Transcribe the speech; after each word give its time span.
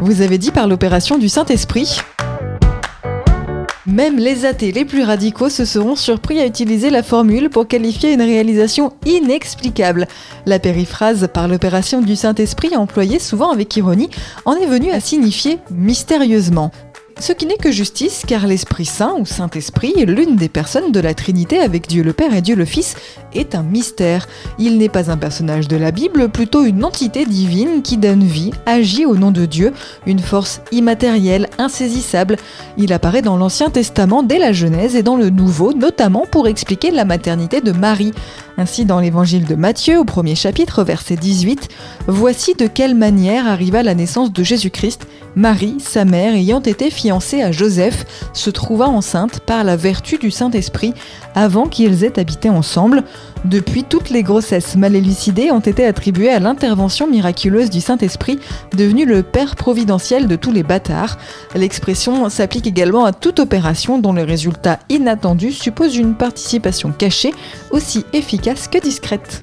Vous 0.00 0.20
avez 0.20 0.38
dit 0.38 0.50
par 0.50 0.68
l'opération 0.68 1.18
du 1.18 1.28
Saint-Esprit 1.28 2.00
même 3.86 4.18
les 4.18 4.44
athées 4.44 4.72
les 4.72 4.84
plus 4.84 5.04
radicaux 5.04 5.48
se 5.48 5.64
seront 5.64 5.94
surpris 5.94 6.40
à 6.40 6.46
utiliser 6.46 6.90
la 6.90 7.04
formule 7.04 7.50
pour 7.50 7.68
qualifier 7.68 8.12
une 8.12 8.20
réalisation 8.20 8.92
inexplicable. 9.06 10.08
La 10.44 10.58
périphrase 10.58 11.28
par 11.32 11.46
l'opération 11.46 12.02
du 12.02 12.16
Saint-Esprit, 12.16 12.76
employée 12.76 13.20
souvent 13.20 13.52
avec 13.52 13.76
ironie, 13.76 14.10
en 14.44 14.54
est 14.56 14.66
venue 14.66 14.90
à 14.90 14.98
signifier 14.98 15.60
mystérieusement. 15.70 16.72
Ce 17.18 17.32
qui 17.32 17.46
n'est 17.46 17.56
que 17.56 17.72
justice, 17.72 18.24
car 18.26 18.46
l'Esprit 18.46 18.84
Saint 18.84 19.14
ou 19.18 19.24
Saint-Esprit, 19.24 19.94
l'une 20.04 20.36
des 20.36 20.50
personnes 20.50 20.92
de 20.92 21.00
la 21.00 21.14
Trinité 21.14 21.58
avec 21.58 21.88
Dieu 21.88 22.02
le 22.02 22.12
Père 22.12 22.34
et 22.34 22.42
Dieu 22.42 22.54
le 22.54 22.66
Fils, 22.66 22.94
est 23.32 23.54
un 23.54 23.62
mystère. 23.62 24.28
Il 24.58 24.76
n'est 24.76 24.90
pas 24.90 25.10
un 25.10 25.16
personnage 25.16 25.66
de 25.66 25.78
la 25.78 25.92
Bible, 25.92 26.28
plutôt 26.28 26.64
une 26.64 26.84
entité 26.84 27.24
divine 27.24 27.80
qui 27.80 27.96
donne 27.96 28.22
vie, 28.22 28.50
agit 28.66 29.06
au 29.06 29.16
nom 29.16 29.30
de 29.30 29.46
Dieu, 29.46 29.72
une 30.06 30.18
force 30.18 30.60
immatérielle, 30.72 31.48
insaisissable. 31.56 32.36
Il 32.76 32.92
apparaît 32.92 33.22
dans 33.22 33.38
l'Ancien 33.38 33.70
Testament 33.70 34.22
dès 34.22 34.38
la 34.38 34.52
Genèse 34.52 34.94
et 34.94 35.02
dans 35.02 35.16
le 35.16 35.30
Nouveau, 35.30 35.72
notamment 35.72 36.26
pour 36.30 36.48
expliquer 36.48 36.90
la 36.90 37.06
maternité 37.06 37.62
de 37.62 37.72
Marie. 37.72 38.12
Ainsi, 38.58 38.84
dans 38.84 39.00
l'évangile 39.00 39.46
de 39.46 39.54
Matthieu, 39.54 39.98
au 39.98 40.04
premier 40.04 40.34
chapitre, 40.34 40.84
verset 40.84 41.16
18, 41.16 41.68
Voici 42.08 42.54
de 42.54 42.66
quelle 42.66 42.94
manière 42.94 43.46
arriva 43.46 43.82
la 43.82 43.94
naissance 43.94 44.32
de 44.32 44.42
Jésus-Christ. 44.42 45.06
Marie, 45.36 45.76
sa 45.80 46.06
mère, 46.06 46.34
ayant 46.34 46.62
été 46.62 46.90
fiancée 46.90 47.42
à 47.42 47.52
Joseph, 47.52 48.06
se 48.32 48.48
trouva 48.48 48.88
enceinte 48.88 49.40
par 49.40 49.64
la 49.64 49.76
vertu 49.76 50.16
du 50.16 50.30
Saint-Esprit 50.30 50.94
avant 51.34 51.66
qu'ils 51.66 52.04
aient 52.04 52.18
habité 52.18 52.48
ensemble. 52.48 53.04
Depuis, 53.44 53.84
toutes 53.84 54.08
les 54.08 54.22
grossesses 54.22 54.76
mal 54.76 54.96
élucidées 54.96 55.50
ont 55.50 55.60
été 55.60 55.84
attribuées 55.84 56.30
à 56.30 56.40
l'intervention 56.40 57.06
miraculeuse 57.06 57.68
du 57.68 57.82
Saint-Esprit, 57.82 58.38
devenu 58.74 59.04
le 59.04 59.22
Père 59.22 59.56
providentiel 59.56 60.26
de 60.26 60.36
tous 60.36 60.52
les 60.52 60.62
bâtards. 60.62 61.18
L'expression 61.54 62.30
s'applique 62.30 62.66
également 62.66 63.04
à 63.04 63.12
toute 63.12 63.38
opération 63.38 63.98
dont 63.98 64.14
le 64.14 64.22
résultat 64.22 64.78
inattendu 64.88 65.52
suppose 65.52 65.96
une 65.96 66.14
participation 66.14 66.92
cachée, 66.92 67.34
aussi 67.70 68.06
efficace 68.14 68.68
que 68.68 68.78
discrète. 68.78 69.42